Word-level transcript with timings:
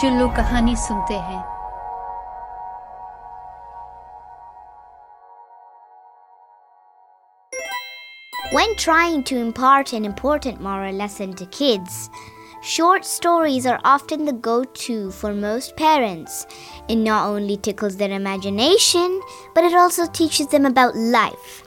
چلو 0.00 0.28
کہانی 0.36 0.74
سنتے 0.88 1.18
ہیں 1.18 1.55
When 8.52 8.76
trying 8.76 9.24
to 9.24 9.36
impart 9.38 9.92
an 9.92 10.04
important 10.04 10.60
moral 10.60 10.94
lesson 10.94 11.34
to 11.34 11.46
kids, 11.46 12.08
short 12.62 13.04
stories 13.04 13.66
are 13.66 13.80
often 13.82 14.24
the 14.24 14.32
go-to 14.32 15.10
for 15.10 15.34
most 15.34 15.76
parents. 15.76 16.46
It 16.88 16.94
not 16.94 17.26
only 17.26 17.56
tickles 17.56 17.96
their 17.96 18.12
imagination, 18.12 19.20
but 19.52 19.64
it 19.64 19.74
also 19.74 20.06
teaches 20.06 20.46
them 20.46 20.64
about 20.64 20.94
life. 20.94 21.64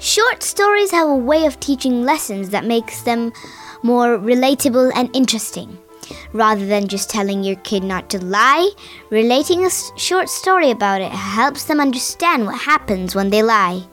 Short 0.00 0.42
stories 0.42 0.90
have 0.90 1.08
a 1.08 1.14
way 1.14 1.46
of 1.46 1.60
teaching 1.60 2.02
lessons 2.02 2.50
that 2.50 2.66
makes 2.66 3.02
them 3.02 3.32
more 3.84 4.18
relatable 4.18 4.90
and 4.96 5.14
interesting. 5.14 5.78
Rather 6.32 6.66
than 6.66 6.88
just 6.88 7.08
telling 7.08 7.44
your 7.44 7.56
kid 7.56 7.84
not 7.84 8.10
to 8.10 8.24
lie, 8.24 8.70
relating 9.10 9.64
a 9.64 9.70
short 9.96 10.28
story 10.28 10.72
about 10.72 11.00
it 11.00 11.12
helps 11.12 11.64
them 11.64 11.80
understand 11.80 12.46
what 12.46 12.60
happens 12.60 13.14
when 13.14 13.30
they 13.30 13.44
lie. 13.44 13.84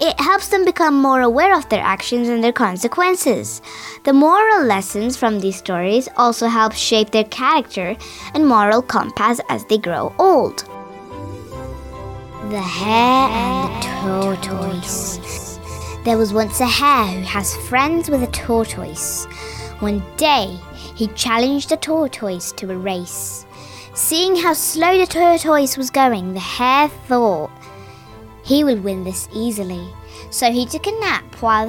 it 0.00 0.20
helps them 0.20 0.64
become 0.64 1.02
more 1.02 1.20
aware 1.20 1.50
of 1.50 1.70
their 1.70 1.78
actions 1.78 2.30
and 2.30 2.44
their 2.44 2.50
consequences 2.50 3.60
the 4.06 4.12
moral 4.12 4.68
lessons 4.68 5.18
from 5.18 5.38
the 5.38 5.48
stories 5.48 6.08
also 6.16 6.46
help 6.46 6.74
shape 6.74 7.12
their 7.12 7.24
character 7.30 7.92
and 8.34 8.46
moral 8.46 8.80
compass 8.88 9.40
as 9.48 9.70
they 9.70 9.76
grow 9.86 10.08
old 10.16 10.60
says 15.94 16.32
he 28.52 28.62
will 28.62 28.78
will 28.82 29.04
this 29.04 29.28
easily 29.34 29.84
so 30.30 30.46
نال 31.00 31.20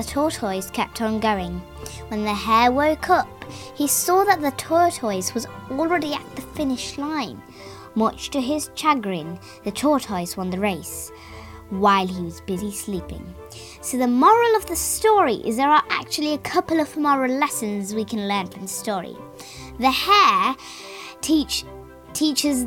govern 3.08 3.86
so 3.88 4.24
the 4.24 4.50
ٹوٹ 4.58 5.04
all 5.04 5.92
ready 5.92 6.08
at 6.08 6.38
the 6.38 6.44
finish 6.56 7.00
line 7.00 7.36
much 7.98 8.30
to 8.30 8.40
his 8.40 8.70
chagrin 8.76 9.36
the 9.66 9.70
ٹوٹ 9.82 10.02
highs 10.10 10.34
won 10.38 10.52
the 10.52 10.58
race 10.62 11.12
while 11.72 12.08
has 12.10 12.42
very 12.50 12.72
sleeping 12.86 13.52
see 13.82 13.98
the 13.98 14.06
moral 14.06 14.56
of 14.56 14.68
the 14.68 14.72
story 14.72 15.42
explore 15.46 17.28
lessons 17.28 17.94
we 17.94 18.04
can 18.04 18.20
learn 18.20 18.64
story 18.64 19.14
the 19.84 19.90
his 22.30 22.66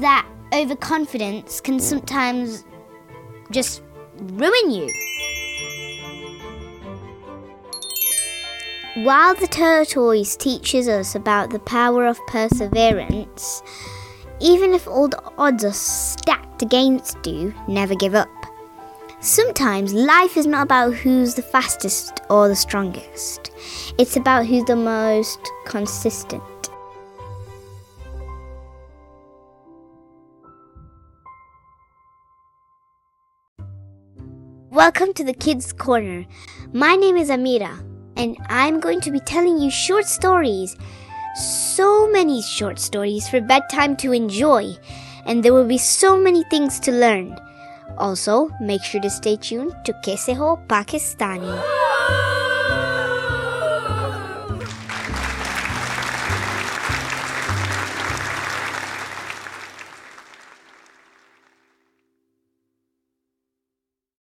the 0.00 0.72
confidence 0.80 1.62
can 1.62 1.78
some 1.78 1.98
times 2.06 2.62
جس 3.50 3.80
فیور 4.16 4.84
آفس 12.04 12.62
ایونسٹ 14.40 16.30
نور 17.68 17.92
گم 18.02 18.16
times 19.54 19.94
life 19.94 20.38
is 20.38 20.46
not 20.46 20.60
about 20.60 21.06
has 21.06 21.36
the 21.36 21.42
fastest 21.50 22.20
اور 22.26 22.50
strongest 22.50 23.50
it's 23.98 24.16
about 24.16 24.50
has 24.50 24.62
the 24.68 24.74
most 24.74 25.48
consistent 25.72 26.55
welcome 34.76 35.10
to 35.16 35.24
the 35.24 35.32
kids 35.40 35.72
corner 35.78 36.20
my 36.78 36.96
name 36.96 37.16
is 37.20 37.30
Amira 37.30 37.72
and 38.16 38.34
I 38.48 38.64
am 38.64 38.78
going 38.84 39.00
to 39.04 39.10
be 39.12 39.18
telling 39.26 39.62
you 39.62 39.68
short 39.72 40.04
stories 40.04 40.74
so 41.76 41.86
many 42.12 42.40
short 42.46 42.78
stories 42.78 43.30
for 43.30 43.40
that 43.48 43.70
time 43.72 43.94
to 44.02 44.10
enjoy 44.16 44.72
and 45.24 45.44
there 45.44 45.52
will 45.52 45.64
be 45.66 45.78
so 45.80 46.16
many 46.16 46.42
things 46.50 46.80
to 46.86 46.92
learn 46.92 47.28
also 47.98 48.46
makes 48.60 48.94
you 48.94 49.00
the 49.02 49.14
situation 49.14 49.68
to 49.86 49.92
کیسے 50.04 50.34
ہو 50.38 50.54
پاکستانی 50.68 51.56